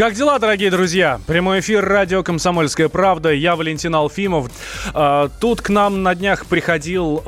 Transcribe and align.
Как 0.00 0.14
дела, 0.14 0.38
дорогие 0.38 0.70
друзья? 0.70 1.20
Прямой 1.26 1.60
эфир 1.60 1.84
радио 1.84 2.22
«Комсомольская 2.22 2.88
правда». 2.88 3.34
Я 3.34 3.54
Валентин 3.54 3.94
Алфимов. 3.94 4.50
А, 4.94 5.28
тут 5.40 5.60
к 5.60 5.68
нам 5.68 6.02
на 6.02 6.14
днях 6.14 6.46
приходил 6.46 7.22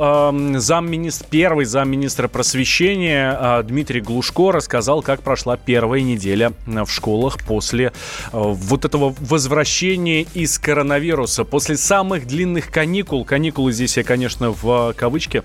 замминистр, 0.56 1.26
первый 1.28 1.66
замминистра 1.66 2.28
просвещения 2.28 3.36
а, 3.38 3.62
Дмитрий 3.62 4.00
Глушко. 4.00 4.52
Рассказал, 4.52 5.02
как 5.02 5.20
прошла 5.20 5.58
первая 5.58 6.00
неделя 6.00 6.54
в 6.64 6.86
школах 6.86 7.44
после 7.46 7.92
а, 8.32 8.38
вот 8.38 8.86
этого 8.86 9.14
возвращения 9.20 10.22
из 10.32 10.58
коронавируса. 10.58 11.44
После 11.44 11.76
самых 11.76 12.26
длинных 12.26 12.70
каникул. 12.70 13.26
Каникулы 13.26 13.72
здесь 13.72 13.98
я, 13.98 14.02
конечно, 14.02 14.50
в 14.50 14.94
кавычке 14.96 15.42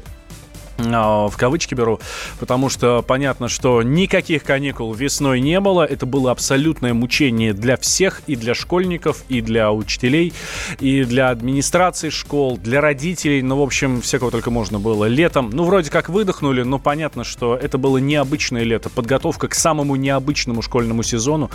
в 0.77 1.33
кавычки 1.37 1.73
беру, 1.73 1.99
потому 2.39 2.69
что 2.69 3.01
понятно, 3.01 3.47
что 3.47 3.81
никаких 3.81 4.43
каникул 4.43 4.93
весной 4.93 5.39
не 5.39 5.59
было. 5.59 5.83
Это 5.83 6.05
было 6.05 6.31
абсолютное 6.31 6.93
мучение 6.93 7.53
для 7.53 7.77
всех, 7.77 8.21
и 8.27 8.35
для 8.35 8.53
школьников, 8.53 9.23
и 9.29 9.41
для 9.41 9.71
учителей, 9.71 10.33
и 10.79 11.03
для 11.03 11.29
администрации 11.29 12.09
школ, 12.09 12.57
для 12.57 12.81
родителей. 12.81 13.41
Ну, 13.41 13.57
в 13.57 13.61
общем, 13.61 14.01
всякого 14.01 14.31
только 14.31 14.51
можно 14.51 14.79
было. 14.79 15.05
Летом, 15.05 15.49
ну, 15.51 15.63
вроде 15.63 15.89
как 15.89 16.09
выдохнули, 16.09 16.63
но 16.63 16.79
понятно, 16.79 17.23
что 17.23 17.55
это 17.55 17.77
было 17.77 17.97
необычное 17.97 18.63
лето. 18.63 18.89
Подготовка 18.89 19.47
к 19.47 19.55
самому 19.55 19.95
необычному 19.95 20.61
школьному 20.61 21.03
сезону 21.03 21.49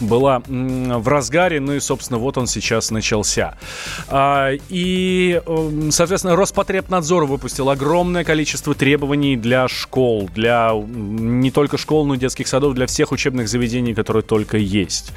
была 0.00 0.42
в 0.46 1.08
разгаре, 1.08 1.60
ну 1.60 1.74
и, 1.74 1.80
собственно, 1.80 2.18
вот 2.18 2.38
он 2.38 2.46
сейчас 2.46 2.90
начался. 2.90 3.56
А, 4.08 4.50
и, 4.68 5.42
эм, 5.46 5.90
соответственно, 5.90 6.36
Роспотребнадзор 6.36 7.26
выпустил 7.26 7.68
огромное 7.70 8.24
количество 8.24 8.61
количество 8.62 8.74
требований 8.74 9.36
для 9.36 9.68
школ, 9.68 10.30
для 10.34 10.72
не 10.74 11.50
только 11.50 11.78
школ, 11.78 12.06
но 12.06 12.14
и 12.14 12.18
детских 12.18 12.46
садов, 12.46 12.74
для 12.74 12.86
всех 12.86 13.12
учебных 13.12 13.48
заведений, 13.48 13.94
которые 13.94 14.22
только 14.22 14.56
есть. 14.56 15.12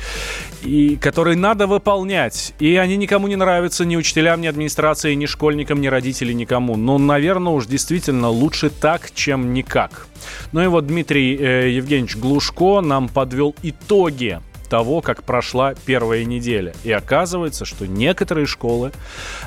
И 0.64 0.96
которые 0.96 1.38
надо 1.38 1.68
выполнять. 1.68 2.54
И 2.60 2.76
они 2.76 2.98
никому 2.98 3.28
не 3.28 3.36
нравятся, 3.36 3.86
ни 3.86 3.98
учителям, 3.98 4.42
ни 4.42 4.48
администрации, 4.48 5.14
ни 5.16 5.28
школьникам, 5.28 5.80
ни 5.80 5.88
родителям, 5.88 6.38
никому. 6.38 6.76
Но, 6.76 6.98
наверное, 6.98 7.54
уж 7.54 7.68
действительно 7.68 8.30
лучше 8.30 8.70
так, 8.70 9.12
чем 9.14 9.54
никак. 9.54 10.08
Ну 10.52 10.64
и 10.64 10.68
вот 10.68 10.88
Дмитрий 10.88 11.38
э, 11.38 11.70
Евгеньевич 11.70 12.16
Глушко 12.18 12.82
нам 12.82 13.10
подвел 13.10 13.56
итоги 13.64 14.40
того, 14.76 15.00
как 15.00 15.24
прошла 15.24 15.74
первая 15.86 16.26
неделя. 16.26 16.74
И 16.84 16.92
оказывается, 16.92 17.64
что 17.64 17.88
некоторые 17.88 18.46
школы 18.46 18.92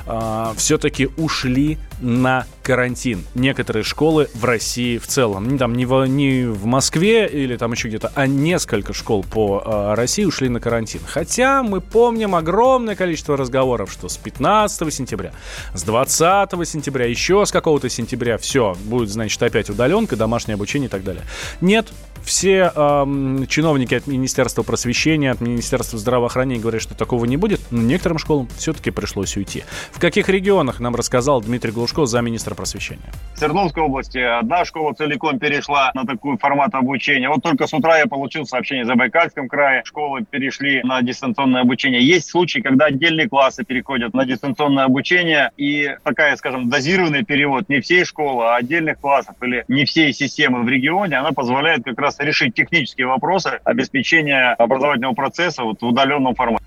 э, 0.07 0.45
все-таки 0.57 1.07
ушли 1.17 1.77
на 2.01 2.47
карантин. 2.63 3.23
Некоторые 3.35 3.83
школы 3.83 4.27
в 4.33 4.43
России 4.43 4.97
в 4.97 5.05
целом. 5.05 5.47
Не, 5.47 5.59
там, 5.59 5.75
не, 5.75 5.85
в, 5.85 6.05
не 6.05 6.45
в 6.45 6.65
Москве 6.65 7.27
или 7.27 7.57
там 7.57 7.73
еще 7.73 7.89
где-то, 7.89 8.11
а 8.15 8.25
несколько 8.25 8.93
школ 8.93 9.23
по 9.23 9.61
э, 9.63 9.93
России 9.93 10.25
ушли 10.25 10.49
на 10.49 10.59
карантин. 10.59 11.01
Хотя 11.05 11.61
мы 11.61 11.79
помним 11.79 12.33
огромное 12.33 12.95
количество 12.95 13.37
разговоров, 13.37 13.91
что 13.91 14.09
с 14.09 14.17
15 14.17 14.91
сентября, 14.91 15.31
с 15.75 15.83
20 15.83 16.67
сентября, 16.67 17.05
еще 17.05 17.45
с 17.45 17.51
какого-то 17.51 17.87
сентября 17.87 18.39
все, 18.39 18.75
будет, 18.85 19.09
значит, 19.09 19.43
опять 19.43 19.69
удаленка, 19.69 20.15
домашнее 20.15 20.55
обучение 20.55 20.87
и 20.87 20.91
так 20.91 21.03
далее. 21.03 21.23
Нет, 21.61 21.87
все 22.29 22.71
э, 22.73 23.45
чиновники 23.47 23.95
от 23.95 24.05
Министерства 24.05 24.61
просвещения, 24.61 25.31
от 25.31 25.41
Министерства 25.41 25.97
здравоохранения 25.97 26.61
говорят, 26.61 26.83
что 26.83 26.95
такого 26.95 27.25
не 27.25 27.37
будет, 27.37 27.59
но 27.71 27.81
некоторым 27.81 28.19
школам 28.19 28.47
все-таки 28.55 28.91
пришлось 28.91 29.35
уйти. 29.35 29.63
В 29.91 29.99
каких 29.99 30.29
регионах, 30.29 30.79
нам 30.79 30.95
рассказал 30.95 31.41
Дмитрий 31.41 31.71
Глушко, 31.71 32.05
замминистра 32.05 32.53
просвещения. 32.53 33.11
В 33.33 33.39
Свердловской 33.39 33.81
области 33.81 34.19
одна 34.19 34.63
школа 34.63 34.93
целиком 34.93 35.39
перешла 35.39 35.89
на 35.95 36.05
такой 36.05 36.37
формат 36.37 36.75
обучения. 36.75 37.29
Вот 37.29 37.41
только 37.41 37.65
с 37.65 37.73
утра 37.73 37.97
я 37.97 38.05
получил 38.05 38.45
сообщение 38.45 38.85
за 38.85 38.93
Байкальском 38.93 39.47
крае. 39.47 39.81
Школы 39.83 40.23
перешли 40.29 40.83
на 40.83 41.01
дистанционное 41.01 41.61
обучение. 41.61 42.05
Есть 42.05 42.29
случаи, 42.29 42.59
когда 42.59 42.85
отдельные 42.85 43.27
классы 43.27 43.65
переходят 43.65 44.13
на 44.13 44.25
дистанционное 44.25 44.83
обучение. 44.83 45.49
И 45.57 45.89
такая, 46.03 46.35
скажем, 46.35 46.69
дозированный 46.69 47.25
перевод 47.25 47.69
не 47.69 47.81
всей 47.81 48.05
школы, 48.05 48.45
а 48.45 48.57
отдельных 48.57 48.99
классов 48.99 49.35
или 49.41 49.65
не 49.67 49.85
всей 49.85 50.13
системы 50.13 50.61
в 50.61 50.69
регионе, 50.69 51.17
она 51.17 51.31
позволяет 51.31 51.83
как 51.83 51.97
раз 51.97 52.18
решить 52.19 52.53
технические 52.53 53.07
вопросы 53.07 53.59
обеспечения 53.63 54.53
образовательного 54.53 55.13
процесса 55.13 55.63
вот 55.63 55.81
в 55.81 55.85
удаленном 55.85 56.35
формате. 56.35 56.63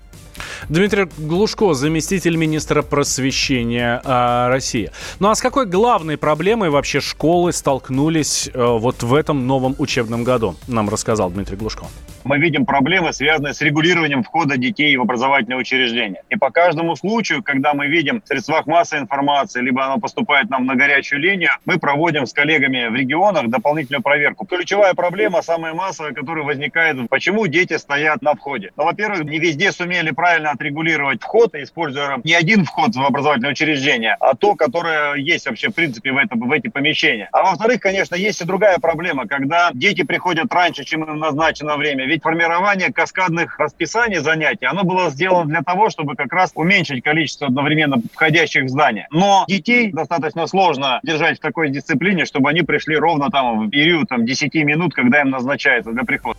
Дмитрий 0.69 1.07
Глушко, 1.17 1.73
заместитель 1.73 2.35
министра 2.35 2.81
просвещения 2.81 4.01
э, 4.03 4.47
России. 4.47 4.91
Ну 5.19 5.29
а 5.29 5.35
с 5.35 5.41
какой 5.41 5.65
главной 5.65 6.17
проблемой 6.17 6.69
вообще 6.69 7.01
школы 7.01 7.51
столкнулись 7.51 8.49
э, 8.53 8.65
вот 8.65 9.03
в 9.03 9.13
этом 9.13 9.45
новом 9.45 9.75
учебном 9.77 10.23
году, 10.23 10.55
нам 10.67 10.89
рассказал 10.89 11.29
Дмитрий 11.29 11.57
Глушко 11.57 11.85
мы 12.25 12.37
видим 12.37 12.65
проблемы, 12.65 13.13
связанные 13.13 13.53
с 13.53 13.61
регулированием 13.61 14.23
входа 14.23 14.57
детей 14.57 14.95
в 14.97 15.01
образовательные 15.01 15.57
учреждения. 15.57 16.23
И 16.29 16.35
по 16.35 16.49
каждому 16.49 16.95
случаю, 16.95 17.43
когда 17.43 17.73
мы 17.73 17.87
видим 17.87 18.21
в 18.21 18.27
средствах 18.27 18.65
массовой 18.67 19.03
информации, 19.03 19.61
либо 19.61 19.85
она 19.85 19.97
поступает 19.97 20.49
нам 20.49 20.65
на 20.65 20.75
горячую 20.75 21.19
линию, 21.19 21.51
мы 21.65 21.79
проводим 21.79 22.25
с 22.25 22.33
коллегами 22.33 22.87
в 22.87 22.95
регионах 22.95 23.49
дополнительную 23.49 24.01
проверку. 24.01 24.45
Ключевая 24.45 24.93
проблема, 24.93 25.41
самая 25.41 25.73
массовая, 25.73 26.13
которая 26.13 26.43
возникает, 26.43 26.97
почему 27.09 27.47
дети 27.47 27.77
стоят 27.77 28.21
на 28.21 28.35
входе. 28.35 28.71
Ну, 28.77 28.83
во-первых, 28.83 29.23
не 29.23 29.39
везде 29.39 29.71
сумели 29.71 30.11
правильно 30.11 30.51
отрегулировать 30.51 31.21
вход, 31.21 31.55
используя 31.55 32.19
не 32.23 32.33
один 32.33 32.65
вход 32.65 32.95
в 32.95 33.01
образовательное 33.01 33.51
учреждение, 33.51 34.15
а 34.19 34.35
то, 34.35 34.55
которое 34.55 35.15
есть 35.15 35.45
вообще 35.45 35.69
в 35.69 35.75
принципе 35.75 36.11
в, 36.11 36.17
это, 36.17 36.35
в 36.35 36.51
эти 36.51 36.67
помещения. 36.67 37.29
А 37.31 37.43
во-вторых, 37.43 37.81
конечно, 37.81 38.15
есть 38.15 38.41
и 38.41 38.45
другая 38.45 38.77
проблема, 38.79 39.27
когда 39.27 39.71
дети 39.73 40.03
приходят 40.03 40.53
раньше, 40.53 40.83
чем 40.83 41.03
им 41.03 41.19
назначено 41.19 41.77
время 41.77 42.05
ведь 42.13 42.21
формирование 42.21 42.93
каскадных 42.93 43.57
расписаний 43.59 44.19
занятий, 44.19 44.65
оно 44.65 44.83
было 44.83 45.09
сделано 45.09 45.45
для 45.45 45.61
того, 45.61 45.89
чтобы 45.89 46.15
как 46.15 46.31
раз 46.31 46.51
уменьшить 46.53 47.03
количество 47.03 47.47
одновременно 47.47 47.97
входящих 48.13 48.65
в 48.65 48.69
здание. 48.69 49.07
Но 49.11 49.45
детей 49.47 49.91
достаточно 49.91 50.45
сложно 50.45 50.99
держать 51.03 51.39
в 51.39 51.41
такой 51.41 51.69
дисциплине, 51.69 52.25
чтобы 52.25 52.49
они 52.49 52.61
пришли 52.61 52.95
ровно 52.95 53.29
там 53.31 53.67
в 53.67 53.69
период 53.71 54.09
там, 54.09 54.25
10 54.25 54.53
минут, 54.53 54.93
когда 54.93 55.21
им 55.21 55.31
назначается 55.31 55.91
для 55.91 56.03
прихода. 56.03 56.37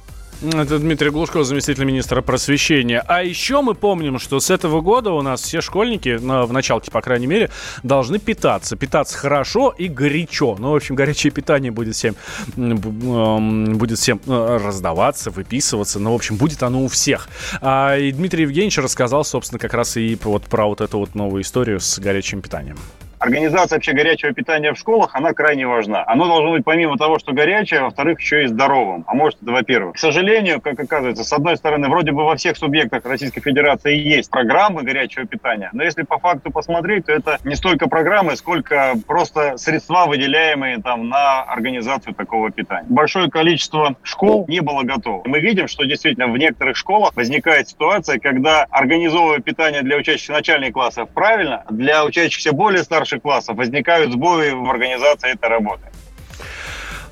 Это 0.53 0.79
Дмитрий 0.79 1.09
Глушко, 1.09 1.43
заместитель 1.43 1.85
министра 1.85 2.21
просвещения. 2.21 3.03
А 3.07 3.23
еще 3.23 3.63
мы 3.63 3.75
помним, 3.75 4.19
что 4.19 4.41
с 4.41 4.51
этого 4.51 4.83
года 4.83 5.11
у 5.13 5.23
нас 5.23 5.41
все 5.41 5.63
школьники, 5.63 6.17
в 6.17 6.53
началке, 6.53 6.91
по 6.91 7.01
крайней 7.01 7.27
мере, 7.27 7.51
должны 7.83 8.19
питаться. 8.19 8.77
Питаться 8.77 9.17
хорошо 9.17 9.75
и 9.77 9.89
горячо. 9.89 10.57
Ну, 10.59 10.73
в 10.73 10.75
общем, 10.75 10.97
горячее 10.97 11.31
питание 11.31 11.73
будет 11.73 11.95
всем, 11.95 12.15
будет 12.57 13.99
всем 13.99 14.21
э, 14.27 14.59
раздаваться, 14.63 15.31
выписываться. 15.31 15.99
Ну, 15.99 16.13
в 16.13 16.15
общем, 16.15 16.37
будет 16.37 16.63
оно 16.63 16.85
у 16.85 16.89
всех. 16.89 17.29
А, 17.63 17.97
и 17.97 18.13
Дмитрий 18.13 18.43
Евгеньевич 18.43 18.77
рассказал, 18.79 19.25
собственно, 19.25 19.59
как 19.59 19.73
раз 19.73 19.97
и 19.97 20.19
вот 20.23 20.45
про 20.45 20.67
вот 20.67 20.83
эту 20.83 20.99
вот 20.99 21.15
новую 21.15 21.43
историю 21.43 21.81
с 21.81 21.99
горячим 21.99 22.43
питанием 22.43 22.77
организация 23.19 23.77
вообще 23.77 23.93
горячего 23.93 24.33
питания 24.33 24.73
в 24.73 24.79
школах, 24.79 25.11
она 25.15 25.33
крайне 25.33 25.67
важна. 25.67 26.05
Оно 26.07 26.27
должно 26.27 26.53
быть 26.53 26.65
помимо 26.65 26.97
того, 26.97 27.19
что 27.19 27.33
горячее, 27.33 27.83
во-вторых, 27.83 28.21
еще 28.21 28.45
и 28.45 28.47
здоровым. 28.47 29.05
А 29.07 29.15
может, 29.15 29.43
это 29.43 29.53
во-первых. 29.53 29.97
К 29.97 29.99
сожалению, 29.99 30.61
как 30.61 30.79
оказывается, 30.79 31.25
с 31.25 31.33
одной 31.33 31.57
стороны, 31.57 31.89
вроде 31.89 32.13
бы 32.13 32.25
во 32.25 32.37
всех 32.37 32.57
субъектах 32.57 33.05
Российской 33.05 33.41
Федерации 33.41 33.97
есть 33.97 34.31
программы 34.31 34.83
горячего 34.83 35.27
питания, 35.27 35.71
но 35.73 35.83
если 35.83 36.03
по 36.03 36.19
факту 36.19 36.51
посмотреть, 36.51 37.07
то 37.07 37.13
это 37.13 37.39
не 37.45 37.55
столько 37.55 37.89
программы, 37.89 38.37
сколько 38.37 38.95
просто 39.07 39.57
средства, 39.57 40.07
выделяемые 40.07 40.81
там 40.83 41.09
на 41.09 41.43
организацию 41.43 42.15
такого 42.15 42.51
питания. 42.51 42.87
Большое 42.89 43.31
количество 43.31 43.97
школ 44.03 44.45
не 44.49 44.61
было 44.61 44.83
готово. 44.83 45.23
Мы 45.27 45.41
видим, 45.41 45.69
что 45.69 45.85
действительно 45.85 46.29
в 46.29 46.37
некоторых 46.37 46.77
школах 46.77 47.15
возникает 47.17 47.69
ситуация, 47.69 48.19
когда 48.19 48.67
организовывая 48.71 49.39
питание 49.39 49.83
для 49.83 49.97
учащихся 49.97 50.33
начальных 50.33 50.73
классов 50.73 51.09
правильно, 51.15 51.65
для 51.71 52.05
учащихся 52.05 52.53
более 52.53 52.83
старших 52.83 53.04
старших 53.05 53.23
классов 53.23 53.57
возникают 53.57 54.13
сбои 54.13 54.51
в 54.51 54.71
организации 54.71 55.33
этой 55.33 55.51
работы. 55.51 55.83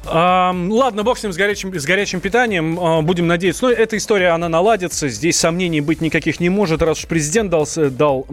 Ладно, 0.05 1.05
бог 1.05 1.19
с 1.19 1.23
ним, 1.23 1.33
с 1.33 1.37
горячим, 1.37 1.79
с 1.79 1.85
горячим 1.85 2.21
питанием. 2.21 2.79
А, 2.81 3.03
будем 3.03 3.27
надеяться. 3.27 3.67
Но 3.67 3.71
эта 3.71 3.97
история, 3.97 4.29
она 4.29 4.49
наладится. 4.49 5.09
Здесь 5.09 5.37
сомнений 5.39 5.81
быть 5.81 6.01
никаких 6.01 6.41
не 6.41 6.49
может. 6.49 6.83
Раз 6.83 6.99
уж 6.99 7.07
президент 7.07 7.51
дал, 7.51 7.67
дал 7.91 8.27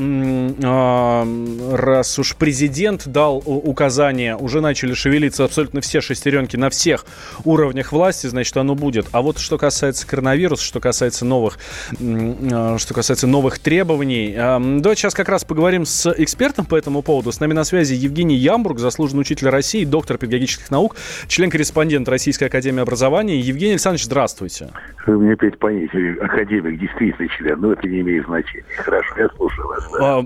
а, 0.63 1.27
раз 1.73 2.17
уж 2.19 2.35
президент 2.35 3.07
дал 3.07 3.43
указание, 3.45 4.35
уже 4.35 4.61
начали 4.61 4.93
шевелиться 4.93 5.45
абсолютно 5.45 5.81
все 5.81 6.01
шестеренки 6.01 6.55
на 6.55 6.69
всех 6.69 7.05
уровнях 7.45 7.91
власти, 7.91 8.27
значит, 8.27 8.57
оно 8.57 8.73
будет. 8.73 9.07
А 9.11 9.21
вот 9.21 9.37
что 9.37 9.57
касается 9.57 10.07
коронавируса, 10.07 10.63
что 10.63 10.79
касается 10.79 11.25
новых, 11.25 11.59
а, 12.01 12.77
что 12.79 12.93
касается 12.93 13.27
новых 13.27 13.59
требований, 13.59 14.33
давайте 14.35 15.01
сейчас 15.01 15.13
как 15.13 15.29
раз 15.29 15.43
поговорим 15.43 15.85
с 15.85 16.11
экспертом 16.17 16.65
по 16.65 16.75
этому 16.75 17.03
поводу. 17.03 17.31
С 17.31 17.39
нами 17.39 17.53
на 17.53 17.63
связи 17.63 17.93
Евгений 17.93 18.35
Ямбург, 18.35 18.79
заслуженный 18.79 19.21
учитель 19.21 19.49
России, 19.49 19.85
доктор 19.85 20.17
педагогических 20.17 20.71
наук, 20.71 20.95
член 21.27 21.51
корреспондент 21.59 22.07
Российской 22.07 22.45
Академии 22.45 22.81
Образования. 22.81 23.37
Евгений 23.37 23.73
Александрович, 23.73 24.05
здравствуйте. 24.05 24.69
Вы 25.05 25.17
мне 25.17 25.33
опять 25.33 25.59
понизили. 25.59 26.17
Академик 26.19 26.79
действительно 26.79 27.27
член, 27.27 27.59
но 27.59 27.73
это 27.73 27.85
не 27.85 27.99
имеет 27.99 28.25
значения. 28.27 28.63
Хорошо, 28.77 29.13
я 29.17 29.27
слушаю 29.35 29.67
вас. 29.67 29.91
Да. 29.91 30.19
А, 30.19 30.25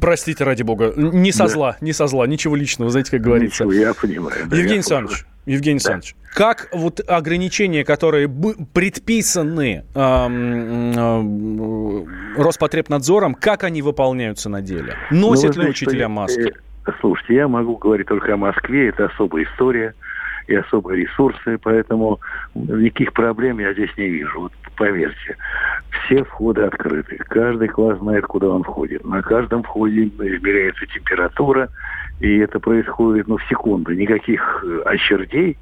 простите, 0.00 0.42
ради 0.42 0.62
бога. 0.62 0.94
Не 0.96 1.32
со 1.32 1.42
да. 1.42 1.48
зла, 1.48 1.76
не 1.82 1.92
со 1.92 2.06
зла. 2.06 2.26
Ничего 2.26 2.56
личного, 2.56 2.90
знаете, 2.90 3.10
как 3.10 3.20
говорится. 3.20 3.66
Ничего, 3.66 3.78
я 3.78 3.92
понимаю. 3.92 4.46
Да, 4.46 4.56
Евгений 4.56 4.76
Александрович, 4.76 5.26
Евгений 5.44 5.80
да. 5.80 5.90
Александрович, 5.90 6.16
как 6.34 6.70
вот 6.72 7.02
ограничения, 7.06 7.84
которые 7.84 8.26
предписаны 8.72 9.84
э, 9.94 10.00
э, 10.00 12.04
Роспотребнадзором, 12.38 13.34
как 13.34 13.64
они 13.64 13.82
выполняются 13.82 14.48
на 14.48 14.62
деле? 14.62 14.96
Носят 15.10 15.56
ну, 15.56 15.64
ли 15.64 15.68
учителя 15.68 16.08
маски? 16.08 16.54
Э, 16.86 16.90
слушайте, 17.02 17.34
я 17.34 17.48
могу 17.48 17.76
говорить 17.76 18.06
только 18.06 18.32
о 18.32 18.38
Москве, 18.38 18.88
это 18.88 19.04
особая 19.04 19.44
история 19.44 19.94
и 20.46 20.54
особые 20.54 21.02
ресурсы, 21.02 21.58
поэтому 21.62 22.20
никаких 22.54 23.12
проблем 23.12 23.58
я 23.58 23.72
здесь 23.72 23.90
не 23.96 24.08
вижу. 24.08 24.40
Вот 24.40 24.52
поверьте, 24.76 25.36
все 26.04 26.24
входы 26.24 26.62
открыты. 26.62 27.16
Каждый 27.28 27.68
класс 27.68 27.98
знает, 27.98 28.24
куда 28.24 28.48
он 28.48 28.62
входит. 28.62 29.04
На 29.04 29.22
каждом 29.22 29.62
входе 29.62 30.04
измеряется 30.06 30.86
температура, 30.86 31.68
и 32.20 32.38
это 32.38 32.60
происходит 32.60 33.28
ну, 33.28 33.36
в 33.36 33.44
секунду. 33.44 33.92
Никаких 33.92 34.64
э, 34.64 34.82
очередей 34.86 35.58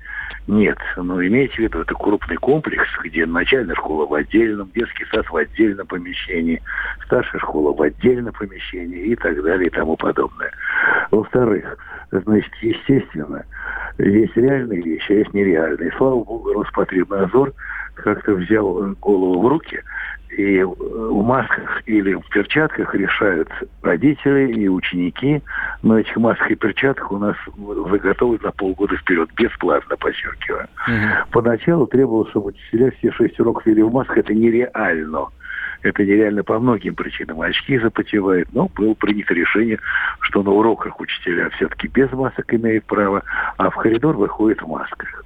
нет. 0.49 0.79
Но 0.97 1.25
имейте 1.25 1.55
в 1.55 1.59
виду, 1.59 1.81
это 1.81 1.95
крупный 1.95 2.37
комплекс, 2.37 2.89
где 3.05 3.27
начальная 3.27 3.75
школа 3.75 4.07
в 4.07 4.15
отдельном, 4.15 4.71
детский 4.75 5.05
сад 5.13 5.29
в 5.29 5.37
отдельном 5.37 5.87
помещении, 5.87 6.63
старшая 7.05 7.41
школа 7.41 7.73
в 7.73 7.83
отдельном 7.83 8.33
помещении 8.33 9.07
и 9.07 9.17
так 9.17 9.43
далее 9.43 9.69
и 9.69 9.71
тому 9.71 9.97
подобное. 9.97 10.51
Во-вторых, 11.11 11.77
значит, 12.11 12.53
естественно, 12.63 13.45
есть 13.99 14.37
реальные 14.37 14.83
вещи, 14.83 15.13
а 15.13 15.15
есть 15.15 15.35
нереальные. 15.35 15.93
Слава 15.97 16.23
богу, 16.23 16.53
Роспотребнадзор 16.53 17.53
как-то 17.95 18.35
взял 18.35 18.95
голову 19.01 19.43
в 19.43 19.49
руки 19.49 19.83
и 20.37 20.63
в 20.63 21.23
масках 21.23 21.83
или 21.87 22.15
в 22.15 22.29
перчатках 22.29 22.95
решают 22.95 23.49
родители 23.83 24.53
и 24.53 24.69
ученики. 24.69 25.43
Но 25.83 25.99
этих 25.99 26.17
масках 26.17 26.51
и 26.51 26.55
перчатках 26.55 27.11
у 27.11 27.19
нас 27.19 27.37
заготовлены 27.91 28.45
на 28.45 28.53
полгода 28.53 28.97
вперед, 28.97 29.31
бесплатно, 29.35 29.97
подчеркиваю. 29.97 30.69
Угу. 30.87 31.31
Поначалу 31.33 31.87
требовалось, 31.87 32.31
чтобы 32.31 32.49
учителя 32.49 32.93
все 32.99 33.11
шесть 33.13 33.41
уроков 33.41 33.67
вели 33.67 33.83
в 33.83 33.93
масках. 33.93 34.19
Это 34.19 34.35
нереально. 34.35 35.27
Это 35.83 36.05
нереально 36.05 36.43
по 36.43 36.59
многим 36.59 36.95
причинам. 36.95 37.41
Очки 37.41 37.79
запотевают. 37.79 38.49
Но 38.53 38.69
было 38.69 38.95
принято 38.95 39.35
решение, 39.35 39.79
что 40.21 40.43
на 40.43 40.51
уроках 40.51 41.01
учителя 41.01 41.51
все-таки 41.51 41.89
без 41.89 42.11
масок 42.13 42.53
имеют 42.53 42.85
право, 42.85 43.23
а 43.57 43.71
в 43.71 43.77
коридор 43.77 44.17
выходят 44.17 44.61
в 44.61 44.67
масках. 44.67 45.25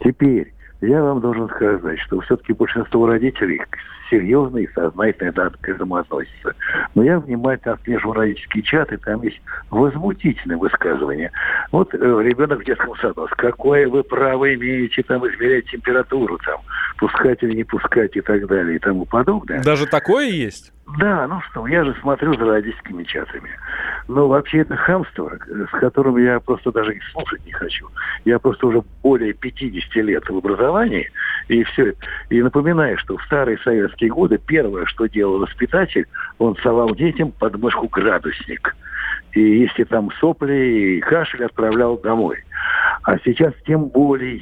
Теперь 0.00 0.52
я 0.80 1.02
вам 1.02 1.20
должен 1.20 1.48
сказать, 1.48 1.98
что 2.00 2.20
все-таки 2.20 2.52
большинство 2.52 3.06
родителей 3.06 3.60
серьезно 4.10 4.58
и 4.58 4.66
сознательно 4.72 5.32
к 5.32 5.68
этому 5.68 5.96
относятся. 5.96 6.54
Но 6.94 7.02
я 7.02 7.18
внимательно 7.18 7.74
отслеживаю 7.74 8.14
родительские 8.14 8.62
чаты, 8.62 8.98
там 8.98 9.22
есть 9.22 9.40
возмутительные 9.70 10.58
высказывания. 10.58 11.30
Вот 11.72 11.94
э, 11.94 11.98
ребенок 11.98 12.60
в 12.60 12.64
детском 12.64 12.96
саду, 12.96 13.26
с 13.28 13.30
какое 13.36 13.88
вы 13.88 14.02
право 14.02 14.52
имеете 14.54 15.02
там 15.02 15.26
измерять 15.28 15.66
температуру, 15.66 16.38
там, 16.44 16.60
пускать 16.98 17.42
или 17.42 17.54
не 17.54 17.64
пускать 17.64 18.16
и 18.16 18.20
так 18.20 18.46
далее 18.46 18.76
и 18.76 18.78
тому 18.78 19.04
подобное. 19.06 19.62
Даже 19.62 19.86
такое 19.86 20.26
есть? 20.26 20.72
Да, 20.96 21.26
ну 21.26 21.40
что, 21.50 21.66
я 21.66 21.84
же 21.84 21.94
смотрю 22.00 22.32
за 22.34 22.46
родительскими 22.46 23.04
чатами. 23.04 23.50
Но 24.08 24.26
вообще 24.26 24.60
это 24.60 24.74
хамство, 24.74 25.36
с 25.46 25.78
которым 25.78 26.16
я 26.16 26.40
просто 26.40 26.72
даже 26.72 26.94
и 26.94 27.00
слушать 27.12 27.44
не 27.44 27.52
хочу. 27.52 27.86
Я 28.24 28.38
просто 28.38 28.66
уже 28.66 28.82
более 29.02 29.34
50 29.34 29.94
лет 29.96 30.26
в 30.28 30.36
образовании, 30.36 31.10
и 31.48 31.64
все. 31.64 31.94
И 32.30 32.42
напоминаю, 32.42 32.98
что 32.98 33.16
в 33.16 33.24
старые 33.24 33.58
советские 33.58 34.10
годы 34.10 34.38
первое, 34.38 34.86
что 34.86 35.06
делал 35.06 35.40
воспитатель, 35.40 36.06
он 36.38 36.56
совал 36.62 36.94
детям 36.94 37.32
под 37.32 37.56
мышку 37.56 37.88
градусник. 37.88 38.76
И 39.32 39.40
если 39.40 39.84
там 39.84 40.10
сопли 40.20 40.96
и 40.96 41.00
кашель 41.00 41.44
отправлял 41.44 41.98
домой. 41.98 42.38
А 43.02 43.18
сейчас 43.24 43.52
тем 43.66 43.86
более 43.86 44.38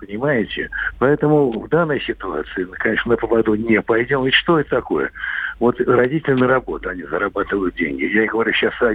понимаете? 0.00 0.70
Поэтому 0.98 1.50
в 1.50 1.68
данной 1.68 2.00
ситуации, 2.00 2.64
конечно, 2.78 3.12
на 3.12 3.16
поводу 3.16 3.54
не 3.54 3.80
пойдем. 3.82 4.24
Ведь 4.24 4.34
что 4.34 4.58
это 4.58 4.70
такое? 4.70 5.10
Вот 5.58 5.80
родители 5.80 6.34
на 6.34 6.48
работу, 6.48 6.88
они 6.88 7.02
зарабатывают 7.02 7.74
деньги. 7.74 8.04
Я 8.04 8.26
говорю 8.26 8.52
сейчас 8.52 8.72
о 8.80 8.94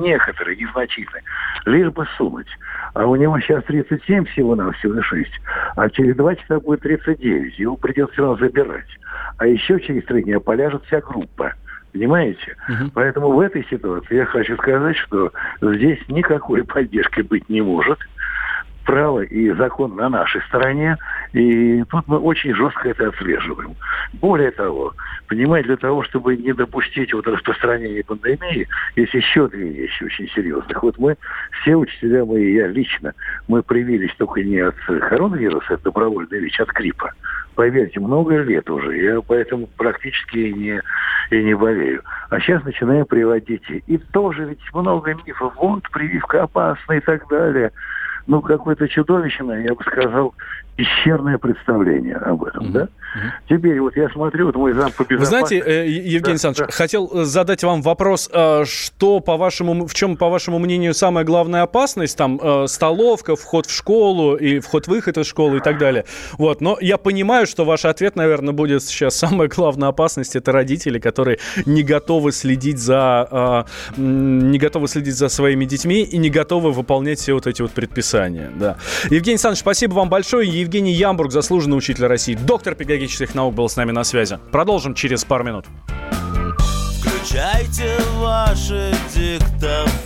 некоторые, 0.00 0.56
незначительные. 0.56 1.22
Лишь 1.64 1.90
бы 1.90 2.06
сунуть. 2.16 2.48
А 2.94 3.06
у 3.06 3.16
него 3.16 3.40
сейчас 3.40 3.64
37 3.64 4.26
всего 4.26 4.54
на 4.54 4.72
всего 4.72 5.00
6. 5.02 5.30
А 5.76 5.88
через 5.90 6.16
два 6.16 6.34
часа 6.34 6.60
будет 6.60 6.80
39. 6.80 7.58
Его 7.58 7.76
придется 7.76 8.12
все 8.12 8.22
равно 8.22 8.36
забирать. 8.36 8.86
А 9.38 9.46
еще 9.46 9.80
через 9.80 10.04
три 10.04 10.22
дня 10.22 10.38
поляжет 10.38 10.84
вся 10.84 11.00
группа. 11.00 11.54
Понимаете? 11.92 12.56
Угу. 12.68 12.90
Поэтому 12.92 13.32
в 13.32 13.40
этой 13.40 13.64
ситуации 13.70 14.16
я 14.16 14.26
хочу 14.26 14.54
сказать, 14.56 14.96
что 14.96 15.32
здесь 15.62 15.98
никакой 16.08 16.62
поддержки 16.66 17.22
быть 17.22 17.48
не 17.48 17.62
может 17.62 17.98
право 18.86 19.20
и 19.20 19.50
закон 19.52 19.96
на 19.96 20.08
нашей 20.08 20.40
стороне, 20.42 20.96
и 21.32 21.84
тут 21.90 22.06
мы 22.06 22.18
очень 22.18 22.54
жестко 22.54 22.88
это 22.88 23.08
отслеживаем. 23.08 23.74
Более 24.14 24.52
того, 24.52 24.94
понимаете, 25.26 25.68
для 25.68 25.76
того, 25.76 26.04
чтобы 26.04 26.36
не 26.36 26.52
допустить 26.52 27.12
вот 27.12 27.26
распространения 27.26 28.04
пандемии, 28.04 28.68
есть 28.94 29.12
еще 29.12 29.48
две 29.48 29.68
вещи 29.68 30.04
очень 30.04 30.28
серьезных. 30.28 30.82
Вот 30.82 30.98
мы, 30.98 31.16
все 31.60 31.74
учителя, 31.74 32.24
мы 32.24 32.40
и 32.40 32.54
я 32.54 32.68
лично, 32.68 33.12
мы 33.48 33.62
привились 33.62 34.14
только 34.16 34.42
не 34.42 34.60
от 34.60 34.76
коронавируса, 34.86 35.74
это 35.74 35.84
добровольная 35.84 36.38
вещь, 36.38 36.58
от 36.60 36.70
гриппа. 36.70 37.12
Поверьте, 37.56 38.00
много 38.00 38.42
лет 38.42 38.70
уже, 38.70 38.96
я 38.98 39.20
поэтому 39.20 39.66
практически 39.76 40.36
не, 40.36 40.80
и 41.30 41.42
не 41.42 41.54
болею. 41.54 42.02
А 42.30 42.38
сейчас 42.38 42.62
начинаем 42.64 43.06
приводить. 43.06 43.62
И 43.68 43.98
тоже 44.12 44.44
ведь 44.44 44.74
много 44.74 45.14
мифов. 45.14 45.54
Вот 45.56 45.90
прививка 45.90 46.42
опасна 46.42 46.92
и 46.92 47.00
так 47.00 47.26
далее 47.28 47.72
ну, 48.26 48.42
какое-то 48.42 48.88
чудовищное, 48.88 49.62
я 49.62 49.74
бы 49.74 49.82
сказал, 49.84 50.34
исчерное 50.76 51.38
представление 51.38 52.16
об 52.16 52.44
этом, 52.44 52.66
mm-hmm. 52.66 52.72
да? 52.72 52.82
Mm-hmm. 52.82 53.30
Теперь 53.48 53.80
вот 53.80 53.96
я 53.96 54.08
смотрю, 54.10 54.46
вот 54.46 54.56
мой 54.56 54.72
зам 54.74 54.90
по 54.92 55.04
Вы 55.08 55.24
знаете, 55.24 55.58
э, 55.58 55.88
Евгений 55.88 56.20
да, 56.20 56.30
Александрович, 56.32 56.68
да. 56.68 56.76
хотел 56.76 57.10
э, 57.12 57.24
задать 57.24 57.64
вам 57.64 57.80
вопрос, 57.80 58.28
э, 58.32 58.64
что, 58.66 59.20
по 59.20 59.36
вашему, 59.36 59.86
в 59.86 59.94
чем, 59.94 60.16
по 60.16 60.28
вашему 60.28 60.58
мнению, 60.58 60.92
самая 60.92 61.24
главная 61.24 61.62
опасность? 61.62 62.16
Там 62.18 62.40
столовка, 62.68 63.36
вход 63.36 63.66
в 63.66 63.74
школу 63.74 64.36
и 64.36 64.58
вход-выход 64.58 65.16
из 65.18 65.26
школы 65.26 65.58
и 65.58 65.60
так 65.60 65.78
далее. 65.78 66.04
Вот, 66.38 66.60
но 66.60 66.76
я 66.80 66.98
понимаю, 66.98 67.46
что 67.46 67.64
ваш 67.64 67.84
ответ, 67.84 68.16
наверное, 68.16 68.52
будет 68.52 68.82
сейчас 68.82 69.16
самая 69.16 69.48
главная 69.48 69.88
опасность– 69.88 70.36
это 70.36 70.52
родители, 70.52 70.98
которые 70.98 71.38
не 71.64 71.82
готовы 71.82 72.32
следить 72.32 72.78
за, 72.78 73.66
не 73.96 74.58
готовы 74.58 74.88
следить 74.88 75.16
за 75.16 75.28
своими 75.28 75.64
детьми 75.64 76.02
и 76.02 76.18
не 76.18 76.28
готовы 76.28 76.72
выполнять 76.72 77.18
все 77.18 77.32
вот 77.32 77.46
эти 77.46 77.62
вот 77.62 77.72
предписания, 77.72 78.50
да. 78.54 78.76
Евгений 79.04 79.34
Александрович, 79.34 79.60
спасибо 79.60 79.94
вам 79.94 80.10
большое. 80.10 80.65
Евгений 80.66 80.94
Ямбург, 80.94 81.30
заслуженный 81.30 81.78
учитель 81.78 82.06
России, 82.06 82.34
доктор 82.34 82.74
педагогических 82.74 83.36
наук, 83.36 83.54
был 83.54 83.68
с 83.68 83.76
нами 83.76 83.92
на 83.92 84.02
связи. 84.02 84.40
Продолжим 84.50 84.94
через 84.94 85.24
пару 85.24 85.44
минут. 85.44 85.64
Включайте 86.98 87.96
ваши 88.16 88.92
диктофоны. 89.14 90.05